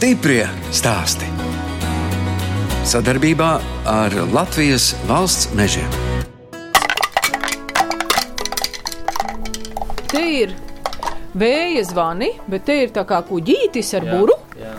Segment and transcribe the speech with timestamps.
[0.00, 1.26] Stiprie stāsti.
[2.88, 3.48] Sadarbībā
[3.84, 5.90] ar Latvijas valsts mežiem.
[10.08, 10.54] Te ir
[11.36, 14.38] vēja zvani, bet te ir tā kā kuģītis ar buru.
[14.56, 14.72] Jā.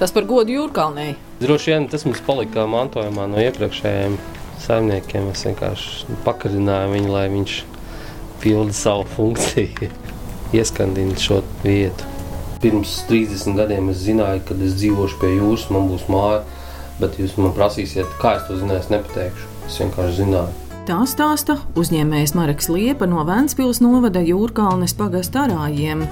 [0.00, 1.10] Tas par godu jūrkalnē.
[1.44, 4.16] Droši vien tas mums palika mantojumā no iepriekšējiem
[4.64, 5.28] saimniekiem.
[5.28, 7.60] Mēs vienkārši pakarinājām viņu, lai viņš
[8.40, 9.92] pilda savu funkciju,
[10.56, 12.13] ieskandina šo vietu.
[12.64, 16.40] Pirms 30 gadiem es zināju, ka es dzīvošu pie jūras, man būs māja.
[16.96, 19.48] Bet jūs man prasīsiet, kā es to zināju, es nepateikšu.
[19.68, 20.60] Es vienkārši zināju.
[20.88, 26.06] Tā stāsta uzņēmējs Marks Liepa no Vēncpils novada Jūrkalnes pagasta arājiem.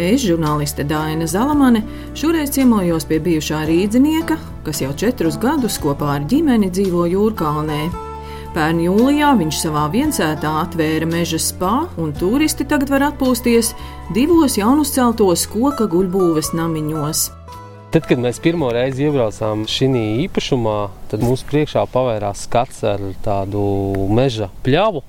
[0.00, 1.84] Es, žurnāliste Dāna Zalamane,
[2.16, 8.09] šoreiz ciemojos pie bijušā rīdzinieka, kas jau četrus gadus kopā ar ģimeni dzīvo Jūrkalnē.
[8.50, 13.68] Pērn jūlijā viņš savā viensētā atvēra meža spā, un turisti tagad var atpūsties
[14.10, 17.20] divos jaunuzceltos koka guļbūves namiņos.
[17.94, 20.74] Tad, kad mēs pirmo reizi iebraucām šajā īpašumā,
[21.12, 23.62] tad mums priekšā pavērās skats ar tādu
[24.18, 25.04] meža pļavu,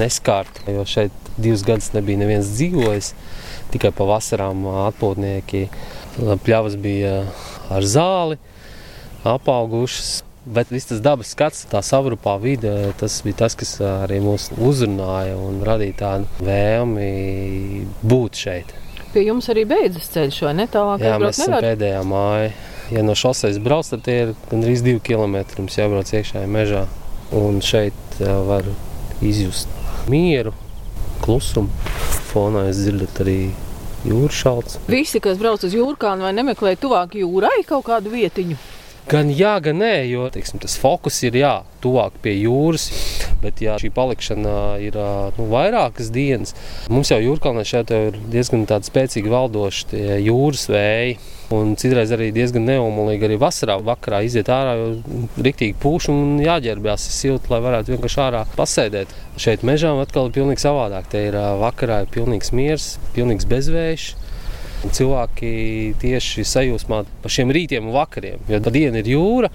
[0.00, 0.64] neskārtu.
[0.72, 3.12] Jo šeit divus gadus nebija neviens dzīvojis,
[3.76, 5.66] tikai pa vasarām atpūtnieki.
[6.16, 7.18] Pļavas bija
[7.76, 8.40] ar zāli,
[9.36, 10.22] apaugušas.
[10.46, 15.34] Bet viss tas dabas skats, tā savrupā vide, tas bija tas, kas arī mūs uzrunāja
[15.42, 18.70] un radīja tādu vēlmi būt šeit.
[19.10, 20.68] Pie jums arī beidzas ceļš, vai ne?
[20.70, 21.66] Tālāk Jā, mēs esam nevar.
[21.66, 22.52] pēdējā māja.
[22.94, 25.64] Ja no šoseis brauc, tad tie ir gandrīz divi kilometri.
[25.64, 26.84] Mums jābrauc iekšā mežā.
[27.34, 28.68] Un šeit var
[29.24, 29.66] izjust
[30.12, 30.52] mieru,
[31.24, 31.72] klusumu.
[32.30, 33.38] Fonā jūs dzirdat arī
[34.06, 34.78] jūras šalts.
[34.86, 38.58] Visi, kas brauc uz jūrkānu vai nemeklē tuvāk jūrai kaut kādu vietiņu.
[39.06, 42.88] Gan jā, gan nē, jo teiksim, tas fokus ir jā, tuvāk pie jūras.
[43.38, 44.96] Bet, ja šī palikšana ir
[45.36, 46.56] nu, vairākas dienas,
[46.90, 51.16] mums jau jūrkalnē šeit jau ir diezgan spēcīgi valdoši jūras vēji.
[51.54, 57.06] Un citreiz arī diezgan neumolīgi arī vasarā vakarā iziet ārā, jo rīktīgi pūš un jāģērbjas
[57.20, 59.14] silti, lai varētu vienkārši ārā pasēdēt.
[59.38, 61.06] Šeit mežā atkal ir pilnīgi savādāk.
[61.12, 64.14] Te ir vakarā ir pilnīgs miers, pilnīgs bezvējš.
[64.84, 65.50] Cilvēki
[66.02, 68.42] tieši sajūsmā par šiem rītiem un vakariem.
[68.50, 69.50] Jo tā diena ir jūra,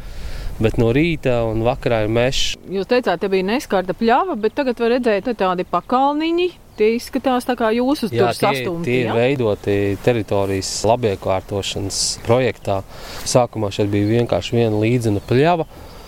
[0.62, 2.56] bet no rīta un vakarā ir mežs.
[2.72, 6.50] Jūs teicāt, te bija neskarta pļava, bet tagad var redzēt te tādi pakalniņi.
[6.80, 8.88] Tie izskatās tā kā jūsu Jā, tie, sastumti.
[8.88, 9.16] tie ir ja?
[9.18, 12.80] veidoti teritorijas labiekārtošanas projektā.
[13.28, 15.68] Sākumā šeit bija vienkārši viena līdzena pļava,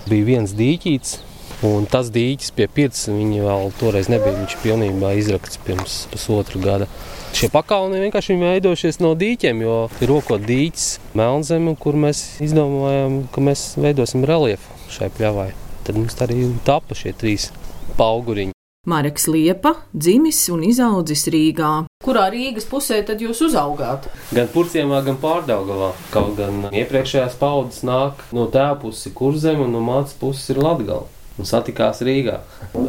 [0.09, 1.19] bija viens dīķīts.
[1.63, 4.35] Un tas dīķis pie pirts, viņa vēl toreiz nebija.
[4.41, 6.89] Viņš pilnībā izrakts pirms pusotra gada.
[7.33, 13.41] Šie pakalni vienkārši veidojušies no dīķiem, jo ir rokot dīķis Melnzeme, kur mēs izdomājām, ka
[13.41, 15.47] mēs veidosim reliefu šai pļavai.
[15.83, 17.47] Tad mums arī tapa šie trīs
[17.97, 18.53] pauguriņi.
[18.85, 21.71] Marks Liepa, dzimis un izaudzis Rīgā.
[22.05, 24.05] Kurā Rīgas pusē tad jūs uzaugāt?
[24.35, 25.89] Gan Purcēmā, gan Pārdaugavā.
[26.13, 31.09] Kaut gan iepriekšējās paudzes nāk no tēva puses kurzem un no mācas puses ir Latgala.
[31.41, 32.43] Un satikās Rīgā.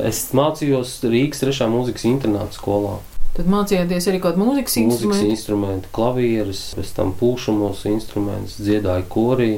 [0.05, 2.99] Es mācījos Rīgas trešā mūzikas internāta skolā.
[3.35, 5.31] Tad mācījāties arī kādu mūzikas Mūzikas instrumentu.
[5.35, 9.49] instrumentu, klavierus, pēc tam pūšamos instrumentus, dziedāju korī,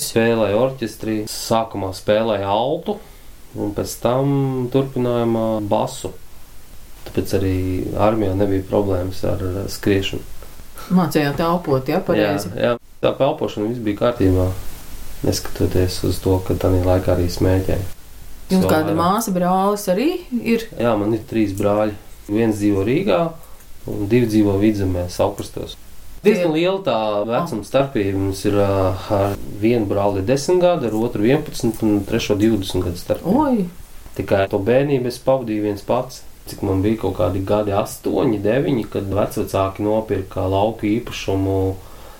[0.00, 2.96] spēlēju orķestrī, sākumā spēlēju altu
[3.54, 4.34] un pēc tam
[4.72, 6.10] turpinājumā basu.
[7.06, 7.54] Tāpēc arī
[8.02, 10.26] armijā nebija problēmas ar skriešanu.
[10.98, 12.50] Mācījāt elpot, jā, pareizi.
[12.56, 12.76] Jā, jā.
[13.02, 14.50] tā pelpošana viss bija kārtībā.
[15.22, 17.88] Neskatoties uz to, ka tā laikā arī smēķēja.
[18.50, 20.64] Jums kāda māsa, brālis arī ir?
[20.74, 21.94] Jā, man ir trīs brāļi.
[22.30, 23.20] Viens dzīvo Rīgā,
[23.90, 25.76] un divi dzīvo vidzemē, Saukrastos.
[26.20, 28.18] Diezgan liela tā vecuma starpība.
[28.20, 28.70] Mums ir ā,
[29.16, 33.46] ar vienu brāli 10 gadi, ar otru 11 un trešo 20 gadu starpība.
[33.46, 33.64] Oi,
[34.18, 36.24] Tikai to bērnību es pavadīju viens pats.
[36.50, 41.58] Cik man bija kaut kādi gadi, 8, 9, kad vecāki nopirka lauku īpašumu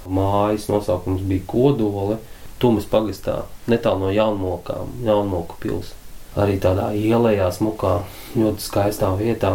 [0.08, 0.68] mājas.
[0.70, 2.20] Nosaukums bija Kodoli.
[2.60, 3.38] Tumis pagastā,
[3.72, 5.96] netālu no Jaunmokām, Jaunmoku pilsētas.
[6.38, 7.94] Arī tādā ielējā, smukā,
[8.36, 9.54] ļoti skaistā vietā.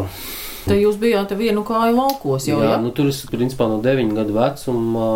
[0.65, 2.79] Te jūs bijāt vienu kāju laukos jau, jā, jā?
[2.81, 5.09] nu, tur es principā no 9 gadu vecuma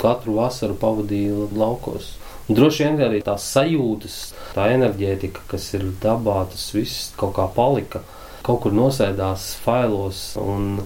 [0.00, 2.14] katru vasaru pavadīju laukos.
[2.48, 4.14] Un droši vien arī tās sajūtas,
[4.54, 8.00] tā enerģētika, kas ir dabā, tas viss kaut kā palika.
[8.46, 10.22] Kaut kur nosēdās failos.
[10.40, 10.78] Un,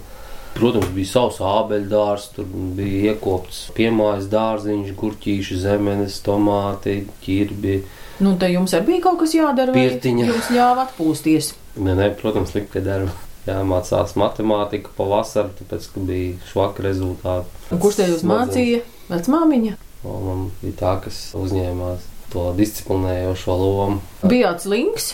[0.57, 7.79] protams, bija savs ābeļdārs, tur bija iekopts piemājas dārziņš, gurķīši, zemenes, tomāti, ķirbi.
[8.27, 10.27] Nu, te jums arī bija kaut kas jādara, vai Pirtiņa.
[10.33, 11.55] jums ļāva atpūsties?
[11.79, 13.15] Nē, nē, protams, lika darba.
[13.43, 17.63] Jāmācās matemātika pavasarī, tāpēc, ka bija švaka rezultāti.
[17.75, 18.83] Un kurš te jūs mācīja?
[19.11, 19.75] Vecmāmiņa?
[20.07, 23.99] Un man bija tā, kas uzņēmās to disciplinējošo lomu.
[24.23, 25.13] Bijāt slinks?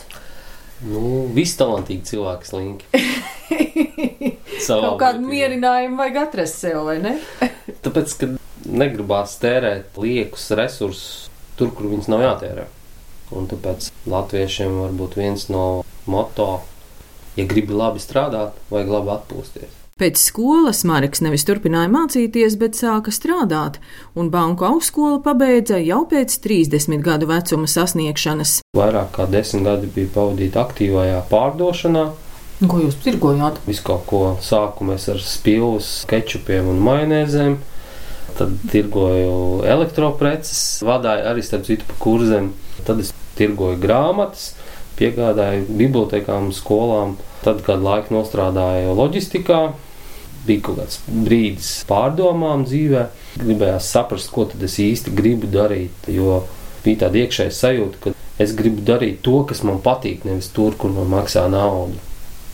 [0.84, 2.86] Nu, visi talantīgi cilvēki slinki.
[4.68, 7.16] Kaut kādu mierinājumu vajag atrast sev, vai ne?
[7.84, 8.36] Tāpēc, kad
[8.68, 11.28] negribās tērēt liekus resursus
[11.58, 12.66] tur, kur viņas nav jātērē.
[13.36, 15.64] Un tāpēc latviešiem var būt viens no
[16.08, 16.62] moto,
[17.38, 19.76] ja gribi labi strādāt, vajag labi atpūsties.
[19.98, 23.80] Pēc skolas Marks nevis turpināja mācīties, bet sāka strādāt,
[24.14, 28.60] un banku augstskolu pabeidza jau pēc 30 gadu vecuma sasniegšanas.
[28.78, 32.04] Vairāk kā desmit gadi bija pavadīti aktīvajā pārdošanā.
[32.70, 33.58] Ko jūs tirgojāt?
[33.66, 37.58] Visu kaut ko sāku mēs ar spilvas, kečupiem un majonēzēm.
[38.38, 42.52] Tad tirgoju elektropreces, vadīju arī starp citu pa kurzem.
[42.86, 44.52] Tad es tirgoju grāmatas,
[44.98, 47.16] piegādāju bibliotekām, skolām.
[47.44, 49.60] Tad kādu laiku nostrādāju loģistikā.
[50.48, 53.06] Bija kaut kāds brīdis pārdomām dzīvē.
[53.38, 56.10] Gribējās saprast, ko tad es īsti gribu darīt.
[56.10, 56.42] Jo
[56.84, 60.94] bija tāda iekšēja sajūta, ka es gribu darīt to, kas man patīk, nevis tur, kur
[60.94, 61.98] man maksā naudu.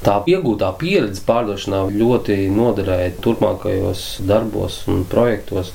[0.05, 5.73] Tā iegūtā pieredze pārdošanā ļoti noderēja turpmākajos darbos un projektos.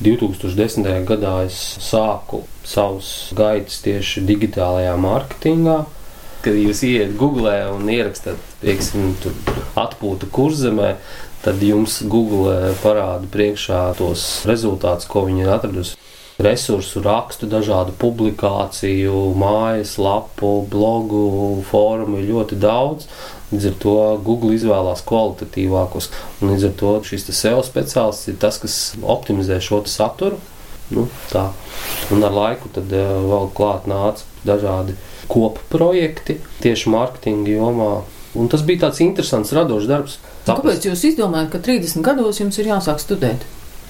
[0.00, 0.86] 2010.
[1.04, 5.82] gadā es sāku savus gaitas tieši digitālajā mārketingā.
[6.40, 9.10] Kad jūs ienākat Google un ierakstat, piemēram,
[9.82, 10.94] atpūta kurzemē,
[11.44, 15.98] tad jums Google parāda priekšā tos rezultātus, ko viņi ir atradusi.
[16.40, 23.04] Resursu rakstu, dažādu publikāciju, mājas lapu, blogu, fórumu ir ļoti daudz.
[23.50, 26.10] Līdz ar to Google izvēlās kvalitatīvākus.
[26.44, 30.38] Līdz ar to šis SEO speciālists ir tas, kas optimizē šo saturu.
[30.90, 31.52] Nu, tā.
[32.10, 34.96] un ar laiku tad uh, vēl klāt nāca dažādi
[35.30, 37.92] kopu projekti tieši mārketinga jomā.
[38.38, 40.18] Un tas bija tāds interesants, radošs darbs.
[40.46, 43.46] Kāpēc jūs izdomājat, ka 30 gados jums ir jāsāk studēt?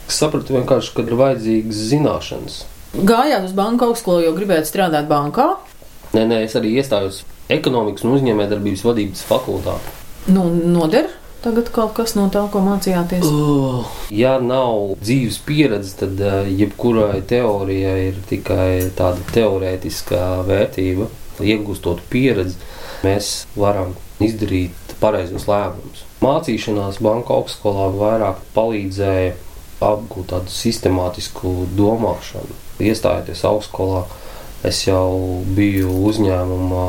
[0.08, 2.60] Es sapratu vienkārši, ka ir vajadzīgas zināšanas.
[2.96, 5.52] Gājāt uz banku augstskolu, jo gribējāt strādāt bankā?
[6.16, 9.96] Nē, nē, es arī iestājos ekonomikas un uzņēmējdarbības vadības fakultātē.
[10.30, 11.08] Nu, noder
[11.44, 13.24] tagad kaut kas no tā, ko mācījāties?
[13.24, 21.08] Uh, ja nav dzīves pieredze, tad uh, jebkurai teorijai ir tikai tāda teorētiskā vērtība.
[21.40, 22.58] Iegūstot pieredzi,
[23.00, 26.04] mēs varam izdarīt pareizos lēmumus.
[26.20, 29.32] Mācīšanās banka augstskolā vairāk palīdzēja
[29.80, 32.58] apgūt tādu sistemātisku domāšanu.
[32.84, 34.04] Iestājoties augstskolā,
[34.66, 36.84] es jau biju uzņēmuma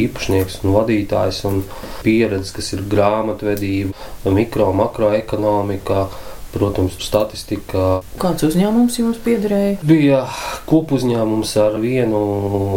[0.00, 1.62] īpašnieks un vadītājs, un
[2.04, 3.94] pieredze, kas ir grāmatvedība,
[4.32, 6.08] mikro, makroekonomika.
[6.50, 8.00] Protams, statistika.
[8.18, 9.76] Kāds uzņēmums jums piederēja?
[9.86, 10.24] Bija
[10.66, 12.22] kopuzņēmums ar vienu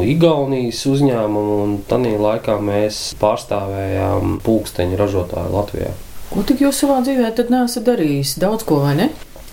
[0.06, 5.90] Igaunijas uzņēmumu, un tajā laikā mēs pārstāvējām pulksteņu ražotāju Latvijā.
[6.30, 8.38] Ko tik jūs savā dzīvē tad nesat darījis?
[8.42, 9.10] Daudz ko, vai ne?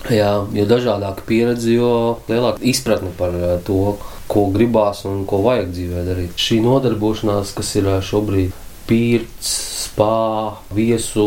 [0.08, 3.98] Jā, jo dažādāka pieredze, jo lielāka izpratne par eh, to,
[4.30, 6.36] ko gribās un ko vajag dzīvē darīt.
[6.38, 8.54] Šī nodarbošanās, kas ir eh, šobrīd
[8.90, 9.50] pirts,
[9.86, 11.26] spā, viesu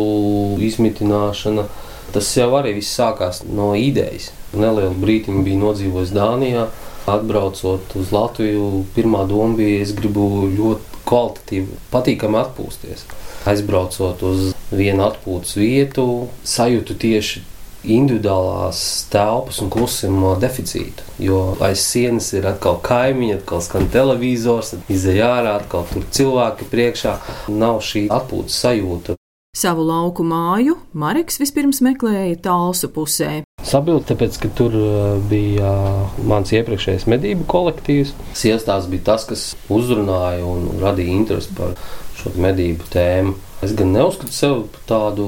[0.63, 1.67] izmitināšana,
[2.15, 4.31] tas jau arī viss sākās no idejas.
[4.53, 6.67] Nelielu brīdiņu bija nodzīvojis Dānijā.
[7.09, 13.03] Atbraucot uz Latviju, pirmā doma bija, es gribu ļoti kvalitatīvi, patīkami atpūsties.
[13.51, 16.05] Aizbraucot uz vienu atpūtas vietu,
[16.47, 17.44] sajūtu tieši
[17.83, 18.80] individuālās
[19.12, 21.06] telpas un klusuma deficītu.
[21.24, 27.17] Jo aiz sienas ir atkal kaimiņi, atkal skan televizors, izdeja ārā, atkal tur cilvēki priekšā.
[27.51, 29.17] Nav šī atpūtas sajūta.
[29.53, 33.43] Savu lauku māju Marks vispirms meklēja tālsu pusē.
[33.63, 34.74] Sabildi, tāpēc, ka tur
[35.29, 35.69] bija
[36.25, 38.15] mans iepriekšējais medību kolektīvs.
[38.38, 41.77] Sievstās bija tas, kas uzrunāja un radīja interesi par
[42.17, 43.36] šo medību tēmu.
[43.63, 45.27] Es gan neuzskatu sevi par tādu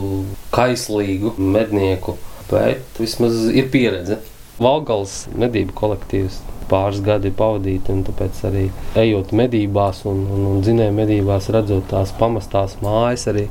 [0.56, 2.18] kaislīgu mednieku,
[2.52, 4.20] bet vismaz ir pieredze.
[4.62, 8.66] Valgals medību kolektīvs pāris gadi pavadīti, un tāpēc arī
[8.98, 13.48] ejot medībās un, un, un dzinēju medībās, redzot tās pamestās mājas, arī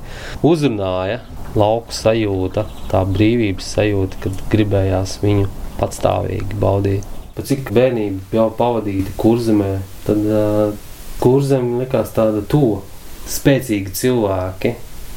[0.46, 1.20] uzrunāja
[1.54, 7.12] lauku sajūta, tā brīvības sajūta, kad gribējās viņu patstāvīgi baudīt.
[7.34, 9.70] Pat cik bērnība jau pavadīta kurzemē,
[10.06, 10.74] tad uh,
[11.22, 12.82] kurzeme likās tāda tuva,
[13.30, 14.74] spēcīgi cilvēki,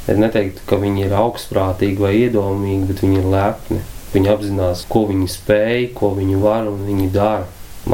[0.07, 3.81] Es neteiktu, ka viņi ir augstprātīgi vai iedomīgi, bet viņi ir lepni.
[4.13, 7.43] Viņi apzinās, ko viņi spēj, ko viņi var un viņi dara.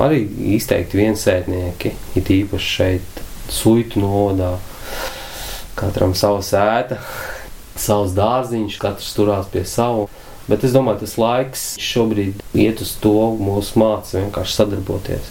[0.03, 0.21] Arī
[0.53, 4.51] izteikti viensētnieki, it īpaši šeit, suitu novadā.
[5.77, 6.99] Katram sava sēta,
[7.85, 10.05] savs dārziņš, katrs turās pie sava.
[10.45, 15.29] Bet es domāju, tas laiks šobrīd iet uz to, mūsu māca vienkārši sadarboties.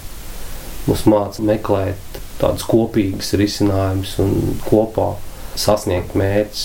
[0.89, 5.13] Mūsu māca meklēt tādus kopīgus risinājumus un kopā
[5.59, 6.63] sasniegt mērķus.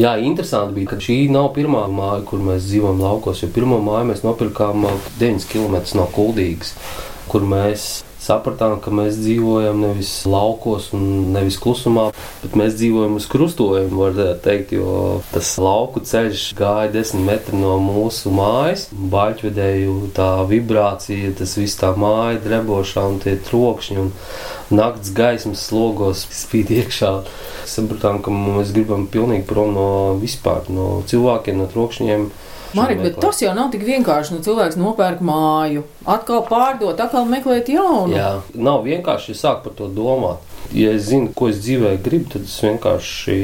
[0.00, 3.44] Jā, interesanti bija, ka šī nav pirmā māja, kur mēs dzīvojam laukos.
[3.44, 4.88] Jo pirmo māju mēs nopirkām
[5.20, 6.74] 9 km no Kuldīgas,
[7.30, 12.08] kur mēs sapratām, ka mēs dzīvojam nevis laukos un nevis klusumā,
[12.42, 17.76] bet mēs dzīvojam uz krustojuma, var teikt, jo tas lauku ceļš gāja desmit metri no
[17.82, 18.86] mūsu mājas.
[18.92, 24.12] Baļķvedēju tā vibrācija, tas viss tā māja drebošā un tie trokšņi un
[24.74, 27.12] nakts gaismas slogos spīd iekšā.
[27.68, 29.88] Sapratām, ka mēs gribam pilnīgi prom no
[30.20, 32.28] vispār, no cilvēkiem, no trokšņiem.
[32.74, 34.36] Marika, bet tas jau nav tik vienkārši.
[34.36, 38.14] Nu, cilvēks nopērk māju, atkal pārdot, atkal meklēt jaunu.
[38.16, 40.42] Jā, nav vienkārši ja sāk par to domāt.
[40.74, 43.38] Ja es zinu, ko es dzīvē gribu, tad es vienkārši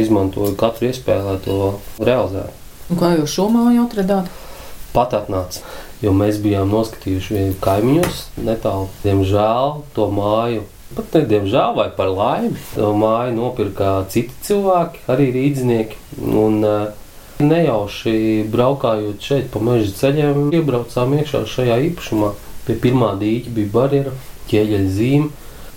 [0.00, 1.58] izmantoju katru iespēju, lai to
[1.98, 2.54] realizētu.
[2.88, 4.32] Un kā jūs šo māju atradāt?
[4.94, 5.60] Pat atnāca,
[6.00, 8.88] jo mēs bijām noskatījuši kaimiņus netālu.
[9.04, 10.64] Diemžēl to māju
[10.96, 15.98] Pat ne diemžēl, vai par laimi, to māju nopirka citi cilvēki, arī rīznieki.
[16.24, 16.64] Un,
[17.38, 22.32] Nejauši braukājot šeit pa meža ceļiem, iebraucām iekšā šajā īpašumā.
[22.66, 24.14] Pie pirmā dīķa bija barjera,
[24.50, 25.28] ķieģeļa zīme.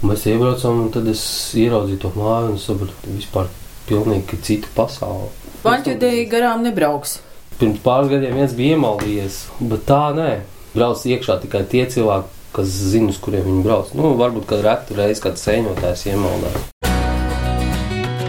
[0.01, 1.21] Mēs iebraucām, un tad es
[1.61, 3.51] ieraudzīju to māju un sapratu, ka vispār
[3.85, 5.29] pilnīgi cita pasaule.
[5.61, 7.19] Vaņķudēji garām nebrauks.
[7.59, 9.37] Pirms pāris gadiem viens bija iemaldījies,
[9.69, 10.31] bet tā nē.
[10.73, 13.91] Brauc iekšā tikai tie cilvēki, kas zina, uz kuriem viņi brauc.
[13.93, 16.65] Nu, varbūt kādu retu reizi kāds sēņotājs iemaldās.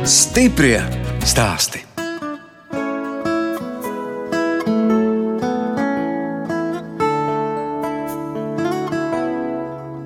[0.05, 0.83] Stiprie
[1.25, 1.92] stāsti!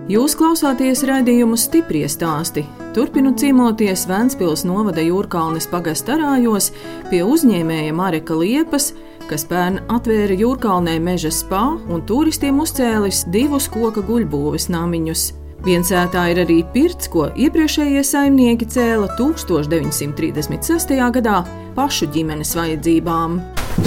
[0.06, 2.62] Jūs klausāties raidījumu stipri stāstī.
[2.94, 6.68] Turpinu cīnoties Vēncpils novada jūrkalnes pagastarājos
[7.10, 8.92] pie uzņēmēja Mareka Liepas,
[9.26, 15.26] kas pērn atvēra jūrkalnē meža spā un turistiem uzcēlis divus koka guļbūves namiņus.
[15.66, 20.96] Viensētā ir arī pirts, ko iepriekšējie saimnieki cēla 1936.
[21.18, 21.42] gadā
[21.75, 23.40] pašu ģimenes vajadzībām.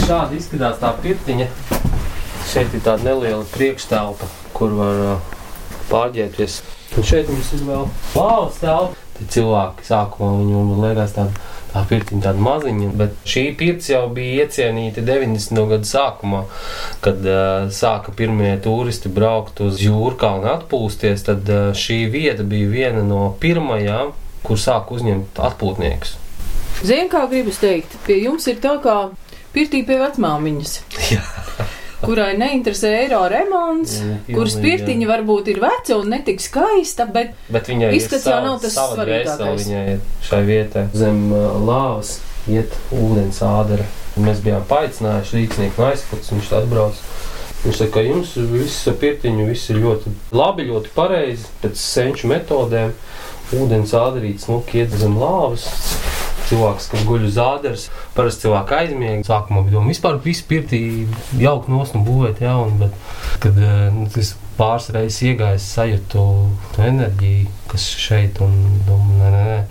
[0.04, 1.52] Šādi izskatās tā pirtiņa.
[2.52, 5.36] Šeit ir tāda neliela priekšstelpa, kur var uh,
[5.92, 6.60] pārģērbties.
[6.98, 9.08] Un šeit mums ir vēl plāvas telpa.
[9.20, 11.48] Tad cilvēki sākumā viņam liekas tāda.
[11.70, 15.60] Tā pirtiņa tāda maziņa, bet šī pirts jau bija iecienīta 90.
[15.70, 16.40] gada sākumā,
[17.06, 21.28] kad uh, sāka pirmie turisti braukt uz jūrkalnu atpūsties.
[21.28, 26.16] Tad uh, šī vieta bija viena no pirmajām, kur sāk uzņemt atpūtniekus.
[26.82, 28.98] Ziniet, kā gribas teikt, pie jums ir tā kā
[29.54, 30.80] pirtī pie vecmāmiņas.
[32.00, 33.98] Jā kurai neinteresē eiro remonts,
[34.30, 35.10] kuras pirtiņa jā.
[35.10, 39.66] varbūt ir veca un netik skaista, bet, bet viņai izskats jau nav tas svarīgākais.
[39.66, 43.88] Viņai ir šai vietai zem uh, lāvas iet ūdens ādara.
[44.20, 47.04] Mēs bijām paaicinājuši rīcnieku no aizputs, viņš atbrauc.
[47.66, 52.32] Viņš saka, ka jums viss ar pirtiņu viss ir ļoti labi, ļoti pareizi, pēc senču
[52.32, 52.96] metodēm.
[53.60, 55.66] Ūdens ādarīts, nu, iet zem lāvas
[56.50, 59.26] cilvēks, kas guļ uz ādas, parasti cilvēki aizmiega.
[59.28, 60.82] Sākumā bija doma, vispār pirtī
[61.40, 66.26] jaukt nos un būvēt jaunu, bet kad eh, nu, tas pāris reizes iegājis, sajūtu
[66.76, 69.62] to enerģiju, kas šeit un domāju, nē, nē, nē,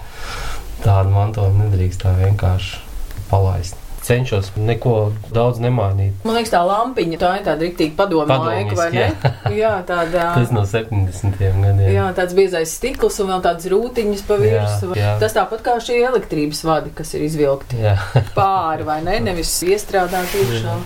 [0.87, 2.81] tādu mantojumu nedrīkst tā vienkārši
[3.29, 4.95] palaist cenšos neko
[5.35, 6.17] daudz nemainīt.
[6.27, 9.05] Man liekas, tā lampiņa tā ir tāda rīktīva padomu laika, vai ne?
[9.05, 10.29] Jā, jā tāda.
[10.39, 11.39] Tas no 70.
[11.39, 11.85] gadiem.
[11.95, 14.99] Jā, tāds biezais stikls un vēl tādas rūtiņas pa virsmu.
[15.23, 17.97] Tas tāpat kā šie elektrības vadi, kas ir izvilkti jā.
[18.37, 19.19] pāri, vai ne?
[19.29, 20.79] Nevis iestrādāti iekšā.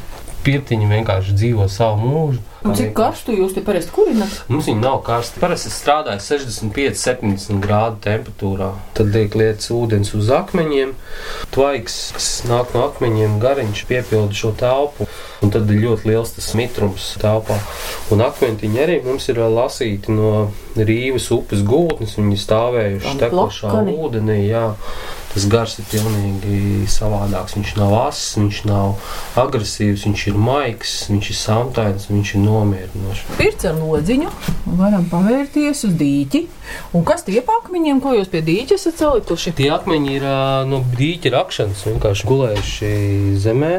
[0.43, 2.52] Pirtiņi vienkārši dzīvo savu mūžu.
[2.63, 4.35] Un cik karstu jūs te parasti kurināt?
[4.47, 5.41] Mums viņi nav karsti.
[5.43, 8.69] Parasti es strādāju 65, 70 grādu temperatūrā.
[8.95, 10.95] Tad liek lietas ūdens uz akmeņiem.
[11.55, 15.09] Tvaiks, kas nāk no akmeņiem, gariņš piepilda šo telpu.
[15.43, 17.57] Un tad ir ļoti liels tas mitrums telpā.
[18.15, 22.15] Un akmentiņi arī mums ir lasīti no Rīvas upes gultnes.
[22.19, 24.39] Viņi stāvējuši tekošā ūdenī.
[24.47, 24.69] Jā.
[25.33, 27.55] Tas gars ir pilnīgi savādāks.
[27.57, 28.99] Viņš nav ass, viņš nav
[29.41, 33.23] agresīvs, viņš ir maigs, viņš ir samtains, viņš ir nomierinošs.
[33.39, 34.29] Pirts ar lodziņu,
[34.77, 36.45] varam pavērties uz dīķi.
[36.93, 39.55] Un kas tie pa akmeņiem, ko jūs pie dīķa esat salikuši?
[39.57, 40.29] Tie akmeņi ir
[40.69, 42.95] no dīķa rakšanas, vienkārši gulējuši
[43.41, 43.75] zemē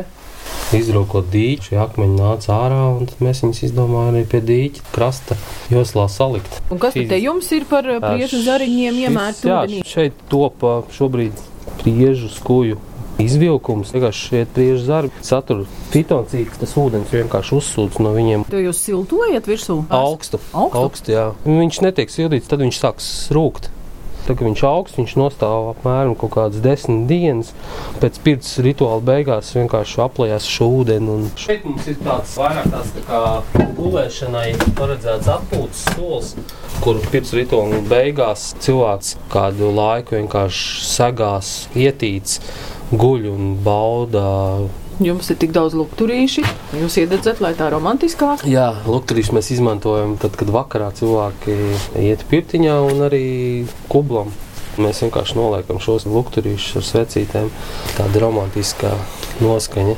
[0.80, 5.38] izrokot dīķi, šie akmeņi nāca ārā, un mēs viņus izdomājām arī pie dīķa krasta
[5.74, 6.62] joslā salikt.
[6.74, 9.84] Un kas te jums ir par priežu zariņiem iemērts ūdenī?
[9.88, 10.66] Šeit top
[10.96, 11.46] šobrīd
[11.84, 12.80] priežu skuju
[13.22, 13.94] izvilkums.
[13.94, 15.64] Vienkārši šie priežu zarbi satur
[15.94, 18.48] fitocīks, tas ūdens vienkārši uzsūc no viņiem.
[18.50, 19.84] To jūs siltojat virsū?
[19.94, 20.42] Augstu.
[20.52, 20.82] Augstu?
[20.82, 21.30] Augstu jā.
[21.46, 23.70] Viņš netiek sildīts, tad viņš sāks rūkt.
[24.24, 27.52] Tad, kad viņš augsts, viņš nostāv apmēram kaut kādas desmit dienas.
[28.00, 31.10] Pēc pirts rituāla beigās vienkārši aplējās šo ūdeni.
[31.12, 31.26] Un...
[31.40, 33.24] Šeit mums ir tāds vairāk tāds tā kā
[33.78, 34.46] gulēšanai
[34.78, 36.32] paredzēts atpūtas solis,
[36.84, 42.40] kur pirts rituāla beigās cilvēks kādu laiku vienkārši segās, ietīts,
[42.96, 44.24] guļ un bauda
[45.04, 46.44] Jums ir tik daudz lukturīši,
[46.80, 48.46] jūs iededzat, lai tā romantiskāk.
[48.48, 51.58] Jā, lukturīši mēs izmantojam tad, kad vakarā cilvēki
[52.00, 53.26] iet pirtiņā un arī
[53.92, 54.32] kublam.
[54.80, 57.52] Mēs vienkārši noliekam šos lukturīšus ar svecītēm.
[57.98, 58.94] Tāda romantiskā
[59.44, 59.98] noskaņa.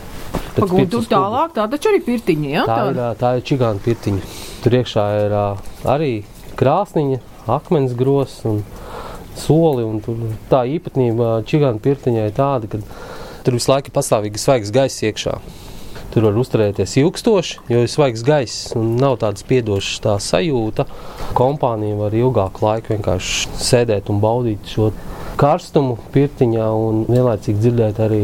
[0.56, 2.66] Pagūda tur tālāk, tā taču arī pirtiņa, jā?
[2.68, 4.34] Tā ir, tā ir čigāna pirtiņa.
[4.66, 6.12] Tur iekšā ir arī
[6.60, 7.22] krāsniņa,
[7.56, 8.64] akmens gros un
[9.38, 9.86] soli.
[9.86, 12.82] Un tur, tā īpatnība čigāna pirtiņai ir tāda, ka
[13.46, 15.38] tur visu laiku pastāvīgi svaigs gaiss iekšā.
[16.14, 20.86] Tur var uzturēties ilgstoši, jo ir svaigs gaiss un nav tādas piedošas tā sajūta.
[21.36, 24.94] Kompānija var ilgāku laiku vienkārši sēdēt un baudīt šo
[25.40, 28.22] karstumu pirtiņā un vienlaicīgi dzirdēt arī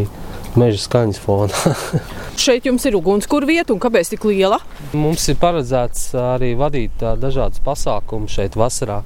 [0.55, 1.73] meža skaņas fonā.
[2.45, 4.61] Šeit jums ir ugunskura vieta, un kāpēc tik liela?
[4.95, 9.01] Mums ir paredzēts arī vadīt dažādas pasākumus šeit vasarā.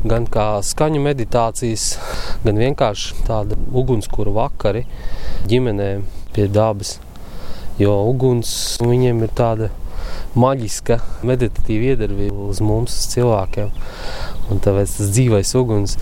[0.00, 1.90] Gan kā skaņu meditācijas,
[2.44, 4.86] gan vienkārši tāda ugunskura vakari
[5.50, 6.96] ģimenēm pie dabas.
[7.80, 9.68] Jo uguns viņiem ir tāda
[10.38, 13.70] maģiska, meditatīva iedarbība uz mums, uz cilvēkiem.
[14.50, 15.96] Un tāpēc tas dzīvais uguns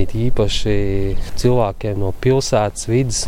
[0.00, 0.74] ir īpaši
[1.40, 3.24] cilvēkiem no pilsētas vidas,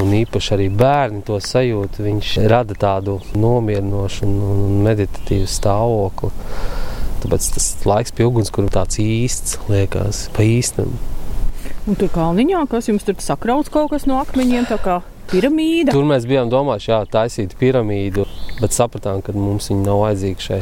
[0.00, 2.00] un īpaši arī bērni to sajūt.
[2.08, 6.32] Viņš rada tādu nomierinošu un meditatīvu stāvokli.
[7.22, 10.92] Tāpēc tas laiks pie uguns, kur tāds īsts liekas, pa īstam.
[11.88, 15.00] Un tur kalniņā, kas jums tur sakrauts kaut kas no akmeņiem, tā kā
[15.32, 15.94] piramīda.
[15.94, 18.26] Tur mēs bijām domājuši, jā, taisīt piramīdu,
[18.60, 20.60] bet sapratām, ka mums viņa nav vajadzīga šai,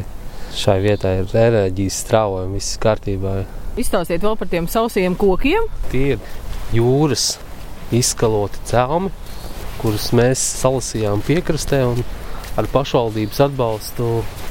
[0.57, 1.13] šai vietai.
[1.21, 3.37] Ir enerģijas strāvojumi, viss kārtībā.
[3.77, 5.67] Izstāstiet vēl par tiem sausiem kokiem.
[5.91, 6.23] Tie ir
[6.75, 7.35] jūras
[7.95, 9.11] izskaloti celmi,
[9.81, 11.83] kurus mēs salasījām piekrastē.
[12.57, 14.05] Ar pašvaldības atbalstu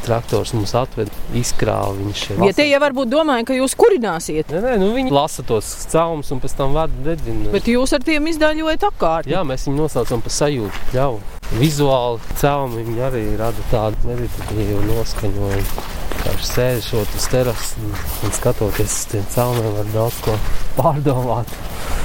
[0.04, 2.20] traktors mums atveda, izkrāva viņš.
[2.38, 4.52] Ja te jau varbūt domāju, ka jūs kurināsiet.
[4.54, 7.50] Nē, nē, nu viņi lasa tos caumus un pēc tam vada dedzina.
[7.54, 9.30] Bet jūs ar tiem izdaļojat apkārt.
[9.30, 11.24] Jā, mēs viņu nosaucam par sajūtu ļauju.
[11.58, 15.84] Vizuāli viņi arī rada tādu meditatīvu noskaņojumu.
[16.22, 17.92] Kā sēžot uz terases un,
[18.26, 20.38] un skatoties uz tiem caumiem, var daudz ko
[20.78, 21.54] pārdomāt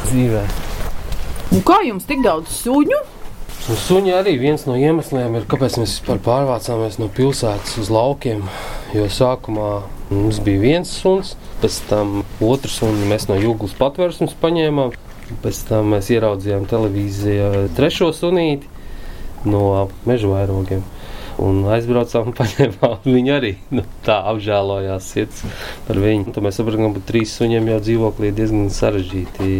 [0.10, 0.43] dzīvē.
[1.52, 3.02] Un kā jums tik daudz suņu?
[3.69, 8.41] Un suņi arī viens no iemesliem ir, kāpēc mēs vispār pārvācāmies no pilsētas uz laukiem.
[8.95, 14.95] Jo sākumā mums bija viens suns, pēc tam otrs suns mēs no jūglas patvērsmes paņēmām.
[15.45, 18.65] Pēc tam mēs ieraudzījām televīzijā trešo sunīti
[19.45, 20.82] no meža vairogiem
[21.41, 23.51] un aizbraucām un paņēmām viņu arī.
[23.73, 25.43] Nu, tā apžēlojās sirds
[25.88, 26.32] par viņu.
[26.36, 29.51] Tad mēs sapratām, ka trīs suņiem jau dzīvoklī ir diezgan sarežģīti.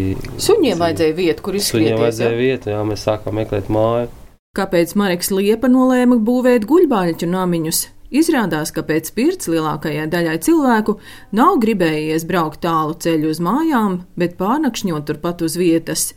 [0.42, 1.88] Suņiem vajadzēja vietu, kur izskrieties.
[1.92, 2.42] Suņiem vajadzēja ja?
[2.42, 4.12] vietu, jā, mēs sākām meklēt māju.
[4.58, 7.86] Kāpēc Marks Liepa nolēma būvēt guļbaļķu namiņus?
[8.12, 10.98] Izrādās, ka pēc pirts lielākajai daļai cilvēku
[11.38, 16.10] nav gribējies braukt tālu ceļu uz mājām, bet pārnakšņot turpat uz vietas.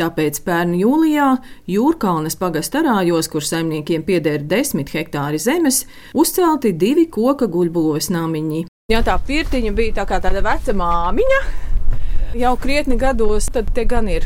[0.00, 1.26] Tāpēc pērn jūlijā
[1.68, 5.82] Jūrkalnes pagastarājos, kur saimniekiem pieder desmit hektāri zemes,
[6.16, 8.64] uzcelti divi koka guļbūves namiņi.
[8.88, 11.42] Ja tā pirtiņa bija tā kā tāda veca māmiņa,
[12.40, 14.24] jau krietni gados, tad te gan ir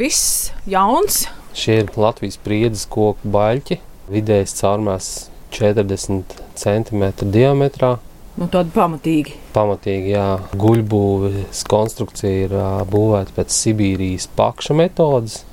[0.00, 1.26] viss jauns.
[1.52, 3.82] Šie ir Latvijas priedes koku baļķi,
[4.16, 5.12] vidējais caurmēs
[5.54, 7.94] 40 cm diametrā.
[8.34, 9.36] Nu, tāda pamatīgi.
[9.54, 10.26] Pamatīgi, jā.
[10.58, 15.44] Guļbūves konstrukcija ir uh, būvēta pēc Sibīrijas pakša metodes.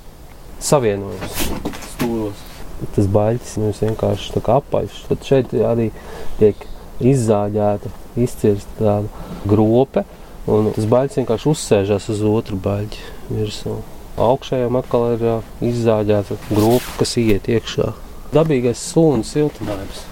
[0.62, 1.38] Savienojums
[1.92, 2.42] stūros.
[2.96, 4.98] Tas baļķis mums vienkārši apaļš.
[5.12, 5.92] Tad šeit arī
[6.40, 6.66] tiek
[7.06, 10.08] izzāģēta, izcirsta tāda grope.
[10.50, 13.78] Un tas baļķis vienkārši uzsēžas uz otru baļķi virsmu.
[14.22, 17.94] Augšējām atkal ir uh, izzāģēta gropa, kas iet iekšā.
[18.32, 20.06] Dabīgais suns siltinājums.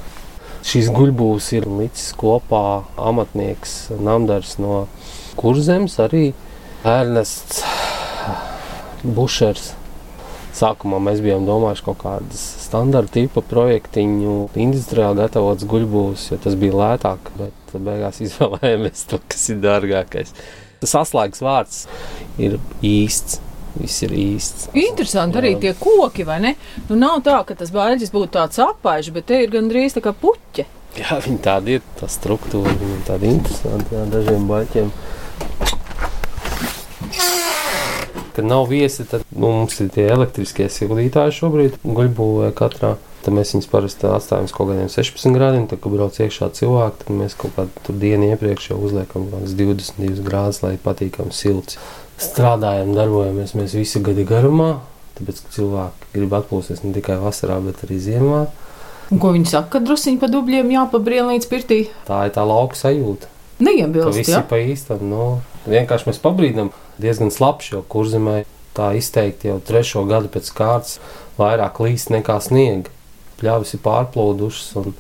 [0.68, 4.82] Šīs guļbūs ir licis kopā amatnieks Namdars no
[5.40, 6.34] Kurzemes, arī
[6.84, 7.64] Ernests
[9.04, 9.72] Bušers.
[10.60, 16.76] Sākumā mēs bijām domājuši kaut kādas standarta tipa projektiņu, industriāli gatavots guļbūs, jo tas bija
[16.76, 20.34] lētāk, bet beigās izvēlējāmies to, kas ir dārgākais.
[20.84, 21.86] Tas atslēgas vārds
[22.42, 23.40] ir īsts.
[23.80, 24.68] Viss ir īsts.
[24.76, 25.44] Interesanti Jā.
[25.44, 26.56] arī tie koki, vai ne?
[26.90, 30.12] Nu, nav tā, ka tas baļķis būtu tāds apaišs, bet te ir gandrīz tā kā
[30.12, 30.68] puķe.
[31.00, 34.94] Jā, viņi tādi ir, tā struktūra, viņi tādi interesanti, jā, dažiem baļķiem.
[38.40, 42.96] Kad nav viesi, tad nu, mums ir tie elektriskie sildītāji šobrīd guļbūvē katrā.
[43.20, 45.66] Tad mēs viņus parasti atstājam uz kaut kādiem 16 grādiem.
[45.68, 50.62] Tad, kad brauc iekšā cilvēki, tad mēs kaut kādu dienu iepriekš jau uzliekam 22 grādus,
[50.64, 51.76] lai patīkami silts
[52.24, 54.72] strādājam, darbojamies mēs visu gadu garumā.
[55.18, 58.46] Tāpēc cilvēki grib atpūsties ne tikai vasarā, bet arī ziemā.
[59.10, 61.80] Un ko viņi saka, ka druskuļi pa dubļiem jāpabrien līdz pirtī?
[62.08, 63.32] Tā ir tā lauka sajūta.
[63.60, 64.44] Neiebilst, visi ja?
[64.48, 65.02] pa īstam.
[65.10, 65.24] Nu,
[65.68, 66.70] vienkārši mēs pabrīdam
[67.02, 68.44] diezgan slapši, jo kurzemē
[68.78, 71.00] tā izteikti jau trešo gadu pēc kārtas
[71.40, 72.94] vairāk līst nekā sniega.
[73.42, 74.96] Pļāvis ir pārplūdušas un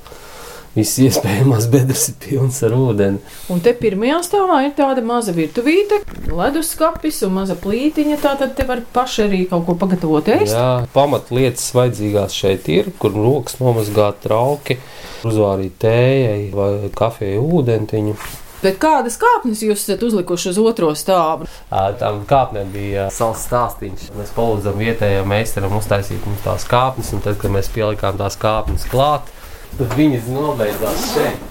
[0.79, 3.21] viss iespējamās bedres ir pilnas ar ūdeni.
[3.53, 8.19] Un te pirmajā stāvā ir tāda maza virtuvīte, leduskapis un maza plītiņa.
[8.23, 10.55] Tā tad te var paši arī kaut ko pagatavot ēst.
[10.55, 14.79] Jā, pamatlietas vajadzīgās šeit ir, kur rokas nomazgāt trauki,
[15.27, 18.19] uzvārīt tējai vai kafiju ūdentiņu.
[18.59, 21.47] Bet kādas kāpnes jūs esat uzlikuši uz otro stāvu?
[21.69, 24.09] Tam kāpnēm bija savs stāstījums.
[24.19, 28.83] Mēs palūdzam vietējiem meistaram uztaisīt mums tās kāpnes, un tad, kad mēs pielikām tās kāpnes
[28.91, 29.31] klāt,
[29.77, 31.45] tad viņas nobeidzās šeit.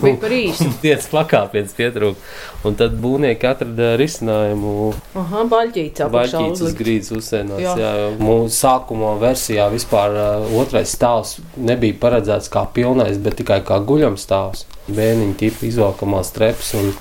[0.00, 0.66] Bija par īsu.
[0.80, 2.20] Tiec pakāpienas pietrūka.
[2.64, 4.92] Un tad būvnieki atrada risinājumu.
[5.20, 6.78] Aha, baļķīts apakšā uzlikt.
[6.80, 7.60] grīdas uzsēnās.
[7.60, 7.74] Jā.
[7.80, 8.10] Jā.
[8.20, 14.24] Mūsu sākumā versijā vispār uh, otrais stāvs nebija paredzēts kā pilnais, bet tikai kā guļams
[14.28, 14.66] stāvs.
[14.90, 16.92] Bēniņa tipa izvelkamās trepas un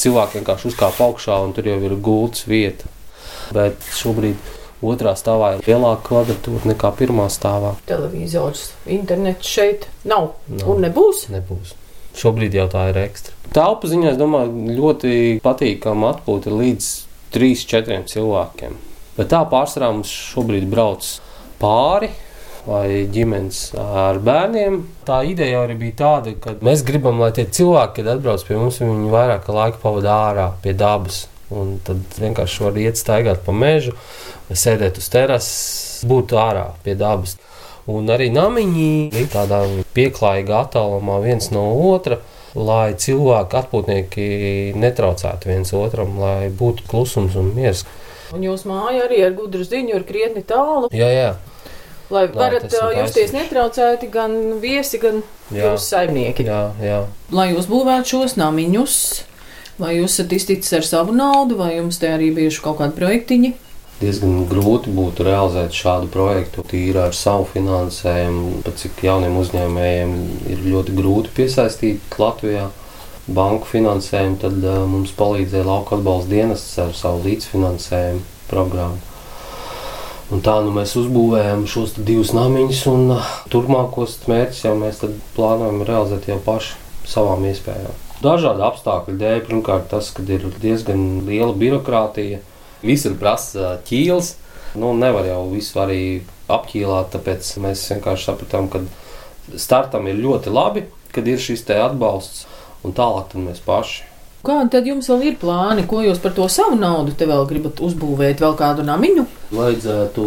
[0.00, 2.88] cilvēki vienkārši uzkāpa augšā un tur jau ir gultas vieta.
[3.52, 7.74] Bet šobrīd otrā stāvā ir lielāka kvadratūra nekā pirmā stāvā.
[7.88, 10.68] Televizors, internets šeit nav Nav.
[10.70, 11.26] un nebūs.
[11.34, 11.74] Nebūs.
[12.18, 13.34] Šobrīd jau tā ir ekstra.
[13.54, 15.12] Telpu ziņā, es domāju, ļoti
[15.44, 16.88] patīkama atpūta līdz
[17.34, 18.78] 3-4 cilvēkiem.
[19.18, 21.06] Bet tā pārsvarā mums šobrīd brauc
[21.58, 22.10] pāri
[22.68, 24.82] vai ģimenes ar bērniem.
[25.08, 28.80] Tā ideja arī bija tāda, ka mēs gribam, lai tie cilvēki, kad atbrauc pie mums,
[28.82, 31.22] viņi vairāk laika pavadītu ārā pie dabas.
[31.54, 33.94] Un tad vienkārši var iet staigāt pa mežu,
[34.52, 37.38] sēdēt uz terases, būt ārā pie dabas.
[37.88, 39.62] Un arī namiņi ir tādā
[39.96, 42.18] pieklājīgā attālumā viens no otra,
[42.58, 44.26] lai cilvēki, atpūtnieki
[44.76, 47.86] netraucētu viens otram, lai būtu klusums un miers.
[48.36, 51.30] Un jūs māja arī ar gudru ziņu ir krietni tālu, Jā, jā,
[52.12, 56.44] lai varat justies netraucēti gan viesi, gan jā, jūsu saimnieki.
[56.44, 57.00] jā, jā.
[57.32, 58.98] Lai jūs būvētu šos namiņus,
[59.78, 63.54] vai jūs esat izticis ar savu naudu, vai jums te arī bijuši kaut kādi projektiņi?
[63.98, 68.60] Diezgan grūti būtu realizēt šādu projektu tīri ar savu finansējumu.
[68.66, 70.12] Pat cik jauniem uzņēmējiem
[70.54, 72.68] ir ļoti grūti piesaistīt Latvijā
[73.26, 79.02] banku finansējumu, tad uh, mums palīdzēja lauka atbalsta dienests ar savu līdzfinansējumu programmu.
[80.28, 83.14] Un tā nu mēs uzbūvējam šos divus namiņus, un
[83.52, 85.00] turpmākos mērķus jau mēs
[85.36, 86.76] plānojam realizēt jau paši
[87.08, 88.07] savām iespējām.
[88.18, 92.40] Dažādu apstākļu dēļ, pirmkārt, tas, ka ir diezgan liela birokrātija,
[92.82, 94.34] visur prasa ķīls.
[94.78, 96.02] Nu, nevar jau visu arī
[96.50, 98.82] apķīlāt, tāpēc mēs vienkārši sapratām, ka
[99.56, 102.44] startam ir ļoti labi, kad ir šis te atbalsts,
[102.84, 104.04] un tālāk mēs paši.
[104.46, 107.80] Kādi tad jums vēl ir plāni, ko jūs par to savu naudu te vēl gribat
[107.82, 109.24] uzbūvēt, vēl kādu namiņu?
[109.50, 110.26] Vajadzētu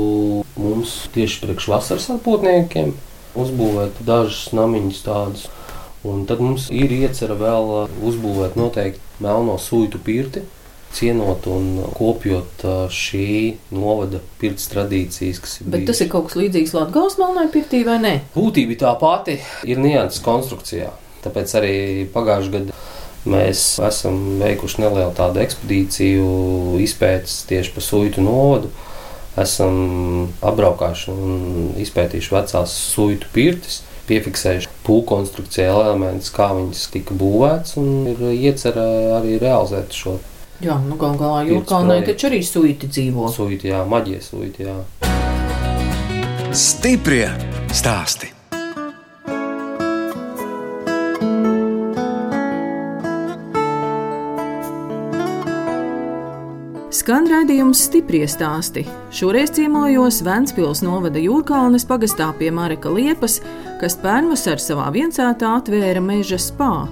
[0.60, 2.92] mums tieši priekš vasaras atpūtniekiem
[3.40, 5.48] uzbūvēt dažus namiņus tādus.
[6.08, 10.42] Un tad mums ir iecerta vēl uh, uzbūvēt noteikti melno sūtu pirti,
[10.98, 13.28] cienot un kopjot uh, šī
[13.76, 18.00] novada pirts tradīcijas, kas ir Bet tas ir kaut kas līdzīgs Latvijas melnai pirtī vai
[18.02, 18.16] ne?
[18.34, 19.38] Būtība tā pati,
[19.70, 20.90] ir nianses konstrukcijā.
[21.22, 21.76] Tāpēc arī
[22.16, 22.80] pagājušajā gadā
[23.30, 26.26] mēs esam veikuši nelielu tādu ekspedīciju,
[26.82, 28.72] izpētes tieši pa Suitu novadu.
[29.40, 38.12] Esam apbraukājuši un izpētījuši vecās suitu pirtis, piefiksējuši pūkonstrukcijā elementus, kā viņas tika būvētas, un
[38.12, 40.18] ir iecerē arī realizēt šo
[40.62, 43.32] Jā, nu gal galā Jūrkalnē taču arī suiti dzīvo.
[43.34, 44.68] suitu, jā, maģijas suitu.
[44.68, 44.78] Jā.
[46.54, 47.32] Stiprie
[47.74, 48.30] stāsti.
[57.02, 58.84] Skan raidījums stiprie stāsti.
[59.10, 63.40] Šoreiz ciemojos Vēncpils novada Jūrkalnes pagastā pie Mareka Liepas,
[63.82, 66.86] kas pērnvasar savā viencētā atvēra meža spā.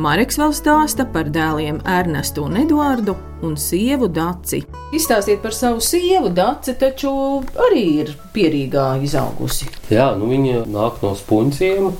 [0.00, 4.62] Mareks vēl stāsta par dēliem Ernestu un Eduardu un sievu Daci.
[4.96, 7.10] Izstāstiet par savu sievu Daci, taču
[7.66, 9.66] arī ir pierīgā izaugusi.
[9.90, 11.90] Jā, nu viņa nāk no spunciem.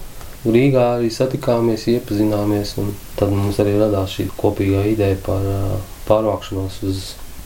[0.46, 5.50] Rīgā arī satikāmies, iepazināmies, un tad mums arī radās šī kopīgā ideja par
[6.06, 7.02] pārvākšanos uz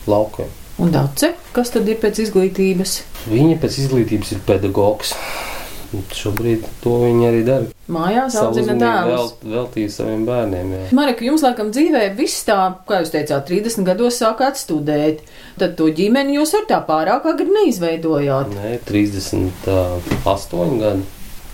[0.06, 0.52] laukiem.
[0.78, 2.94] Un Dace, kas tad ir pēc izglītības?
[3.32, 5.16] Viņa pēc izglītības ir pedagogs.
[5.94, 7.66] Un Šobrīd to viņa arī dara.
[7.94, 9.12] Mājās audzina dēlus.
[9.44, 10.72] vēl, veltīja saviem bērniem.
[10.74, 10.84] Jā.
[10.96, 12.56] Marika, jums laikam dzīvē viss tā,
[12.88, 15.20] kā jūs teicāt, 30 gados sākāt studēt.
[15.60, 18.54] Tad to ģimeni jūs ar tā pārāk agri neizveidojāt.
[18.56, 21.04] Nē, 38 gadi.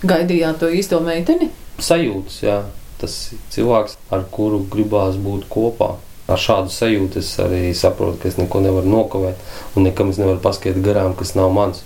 [0.01, 1.51] Gaidījāt to īsto meiteni?
[1.81, 2.61] Sajūtas, jā.
[3.01, 3.17] Tas
[3.53, 5.95] cilvēks, ar kuru gribās būt kopā.
[6.31, 10.39] Ar šādu sajūtu es arī saprotu, ka es neko nevaru nokavēt un nekam es nevaru
[10.43, 11.81] paskatīt garām, kas nav mans.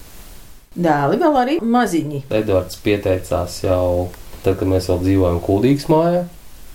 [0.76, 2.26] Dēli vēl arī maziņi.
[2.36, 4.10] Edvards pieteicās jau
[4.44, 6.24] tad, kad mēs vēl dzīvojam Kultūras mājā,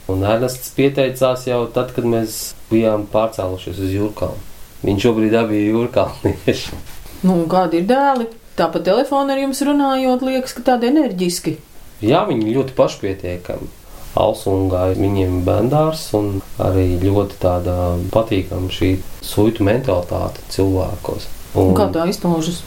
[0.08, 2.38] un Ernests pieteicās jau tad, kad mēs
[2.70, 4.46] bijām pārcēlušies uz Jūrkānu.
[4.80, 6.80] Viņš šobrīd abi ir jūrkānieši.
[7.20, 8.24] Nu, kādi ir dēli?
[8.56, 11.52] Tāpat telefonā ar jums runājot, liekas, ka tādi enerģiski.
[12.00, 13.68] Jā, viņi ļoti pašpietiekami.
[14.16, 17.74] Alsungā viņiem bendārs un arī ļoti tāda
[18.14, 21.28] patīkama šī suitu mentalitāte cilvēkos.
[21.60, 22.62] Un kā tā izpaužas?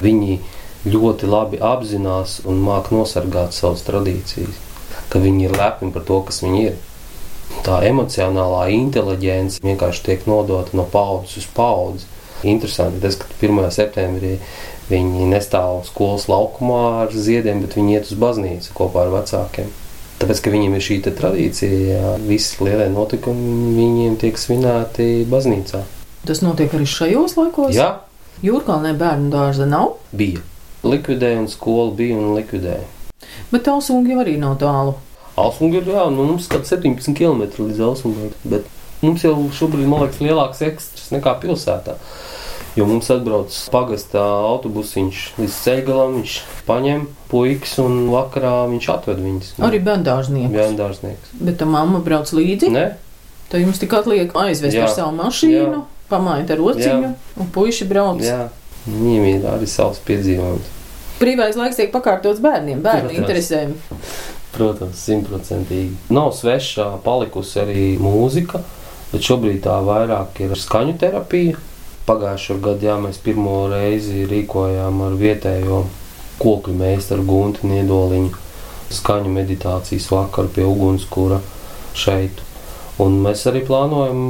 [0.00, 0.38] Viņi
[0.88, 4.56] ļoti labi apzinās un māk nosargāt savas tradīcijas,
[5.12, 6.78] ka viņi ir lepni par to, kas viņi ir.
[7.66, 12.08] Tā emocionālā inteliģence vienkārši tiek nodota no paudzes uz paudzi.
[12.46, 13.66] Interesanti tas, ka 1.
[13.74, 14.38] septembrī
[14.88, 19.68] viņi nestāv skolas laukumā ar ziediem, bet viņi iet uz baznīcu kopā ar vecākiem.
[20.20, 25.82] Tāpēc, ka viņiem ir šī tradīcija, visi lielie notikumi viņiem tiek svinēti baznīcā.
[26.28, 27.76] Tas notiek arī šajos laikos?
[27.76, 27.92] Jā,
[28.40, 30.40] Jūrkalnē bērnu dārza nav, bija.
[30.86, 32.86] Likvidēja un skola bija un likvidēja.
[33.52, 34.94] bet Talsungi jau arī nav tālu.
[35.40, 38.66] Alsunga ir jā, nu, mums kaut 17 km līdz Alsungai, bet
[39.02, 41.96] mums jau šobrīd, man liekas, lielāks ekstras nekā pilsētā.
[42.78, 46.34] Jo mums atbrauc pagastā autobusiņš līdz ceļgalam, viņš
[46.68, 49.48] paņem puikas un vakarā viņš atved viņus.
[49.66, 50.54] Arī bērndārznieks.
[50.54, 51.32] bērndārznieks.
[51.40, 52.70] Bet tā mamma brauc līdzi.
[52.70, 52.84] Ne?
[53.50, 54.84] Tad jums tik atliek aizvest Jā.
[54.86, 55.82] ar savu mašīnu, Jā.
[56.12, 57.10] pamājot ar ociņu,
[57.42, 58.22] un puiši brauc.
[58.22, 58.44] Jā,
[58.86, 60.76] viņiem ir arī savs piedzīvojums.
[61.20, 63.74] Brīvais laiks tiek pakārtots bērniem, bērnu interesēm.
[64.54, 65.92] Protams, simtprocentīgi.
[66.16, 68.62] Nav svešā palikusi arī mūzika,
[69.12, 71.60] bet šobrīd tā vairāk ir skaņu terapija.
[72.08, 75.84] Pagājušā gadā jā, mēs pirmo reizi rīkojām ar vietējo
[76.40, 78.32] koku meistaru Guntu Niedoliņu
[78.90, 81.38] skaņu meditācijas vakaru pie ugunskura
[81.94, 82.40] šeit.
[83.00, 84.22] Un mēs arī plānojam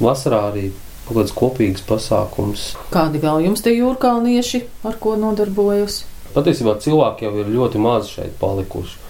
[0.00, 0.68] vasarā arī
[1.06, 2.72] kaut kāds kopīgs pasākums.
[2.94, 6.02] Kādi vēl jums te jūrkalnieši, ar ko nodarbojas?
[6.32, 9.00] Patiesībā cilvēki jau ir ļoti maz šeit palikuši.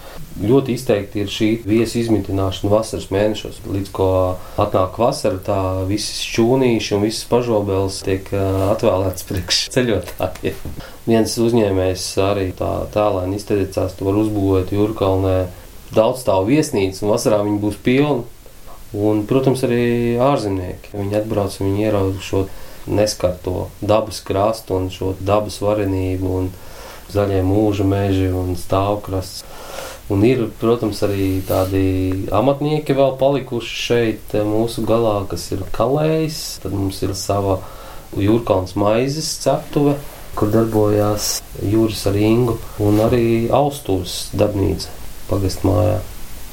[0.43, 3.59] Ļoti izteikti ir šī viesu izmitināšana vasaras mēnešos.
[3.69, 4.09] Līdz ko
[4.61, 10.79] atnāk vasara, tā visas šķūnīši un visas pažobeles tiek atvēlētas priekš ceļotājiem.
[11.05, 15.37] Viens uzņēmējs arī tā tālēni izteicās, to var uzbūvēt Jūrkalnē
[15.93, 18.25] daudz stāvu viesnīcu, un vasarā viņi būs pilni.
[18.93, 20.93] Un, protams, arī ārzemnieki.
[20.93, 22.43] Viņi atbrauc un viņi ieraudzīja šo
[22.93, 26.51] neskarto dabas krastu un šo dabas varenību un
[27.13, 29.47] zaļie mūža meži un stāvkrasts.
[30.13, 31.83] Un ir, protams, arī tādi
[32.35, 36.41] amatnieki vēl palikuši šeit eh, mūsu galā, kas ir kalējis.
[36.65, 37.61] Tad mums ir sava
[38.19, 39.95] jūrkauns maizes ceptuve,
[40.37, 44.93] kur darbojās jūras ar Ingu un arī Austūras darbnīca
[45.31, 46.03] pagastmājā,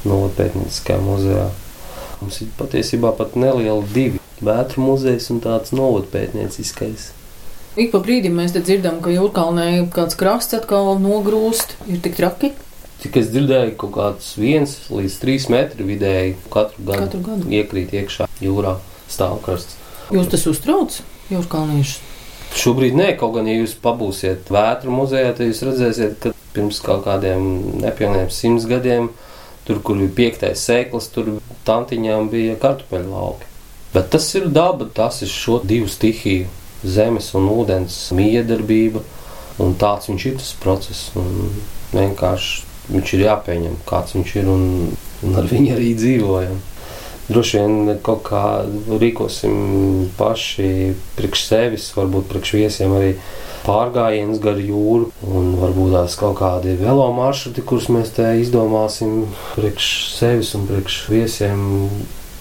[0.08, 1.50] Novotpētnieciskajā muzejā.
[2.20, 7.10] Mums ir patiesībā pat neliela divi- vētru muzejs un tāds novotpētnieciskais.
[7.76, 12.52] Ik pa brīdim mēs dzirdam, ka jūrkalnē kāds krasts atkal nogrūst, ir tik traki
[13.00, 17.46] Cik es dzirdēju, kaut kāds viens līdz trīs metri vidēji katru gadu, katru gadu.
[17.48, 18.74] iekrīt iekšā jūrā
[19.08, 19.78] stāvkrasts.
[20.12, 20.98] Jūs tas uztrauc
[21.32, 22.02] jūrkalniešus?
[22.60, 27.06] Šobrīd nē, kaut gan, ja jūs pabūsiet vētru muzejā, tad jūs redzēsiet, ka pirms kaut
[27.06, 27.46] kādiem
[27.80, 29.08] nepilniem simts gadiem,
[29.64, 31.38] tur, kur bija piektais sēklis, tur
[31.70, 33.50] tantiņām bija kartupeļu lauki.
[33.94, 36.46] Bet tas ir daba, tas ir šo divu stihiju-
[36.96, 39.02] zemes un ūdens miedarbība,
[39.58, 41.10] un tāds viņš ir tas process.
[41.16, 41.50] Un
[41.92, 46.60] vienkārši viņš ir jāpieņem, kāds viņš ir, un, un ar viņu arī dzīvojam.
[47.30, 48.42] Droši vien kaut kā
[48.90, 50.70] rīkosim paši
[51.14, 53.12] priekš sevis, varbūt priekš viesiem arī
[53.62, 59.90] pārgājiens gar jūru, un varbūt tās kaut kādi velo maršruti, kurus mēs te izdomāsim priekš
[60.16, 61.64] sevis un priekš viesiem,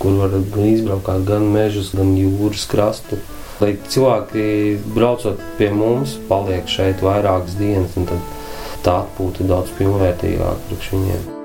[0.01, 3.19] kur var izbraukt gan mežus, gan jūras krastu.
[3.59, 8.07] Lai cilvēki braucot pie mums, paliek šeit vairākas dienas, un
[8.85, 11.35] tā atpūta ir daudz pilnvērtīgāka priekš viņiem.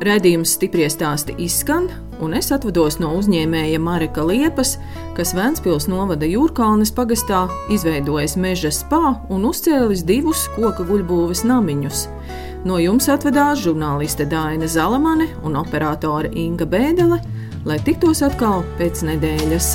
[0.00, 1.90] Redījums stipri stāsti izskan,
[2.24, 4.78] un es atvados no uzņēmēja Mareka Liepas,
[5.12, 12.06] kas Vēncpils novada Jūrkalnes pagastā izveidojis meža spā un uzcēlis divus koka guļbūves namiņus.
[12.64, 17.20] No jums atvedās žurnāliste Dāna Zalamane un operātore Inga Bēdele,
[17.68, 19.74] lai tiktos atkal pēc nedēļas.